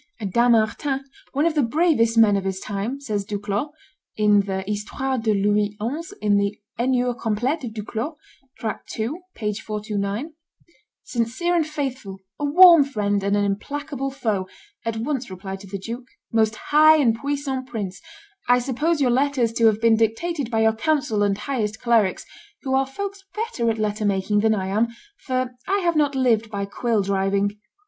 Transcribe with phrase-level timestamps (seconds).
[0.19, 1.01] Dampmartin,
[1.33, 3.69] "one of the bravest men of his time," says Duclos
[4.17, 8.15] [Histoire de Louis XI in the (Enures completes of Duclos,
[8.59, 8.67] t.
[9.03, 9.09] ii.
[9.35, 9.53] p.
[9.53, 10.33] 429),
[11.03, 14.47] "sincere and faithful, a warm friend and an implacable foe,
[14.83, 18.01] at once replied to the duke, 'Most high and puissant prince,
[18.49, 22.25] I suppose your letters to have been dictated by your council and highest clerics,
[22.63, 24.87] who are folks better at letter making than I am,
[25.27, 27.59] for I have not lived by quill driving.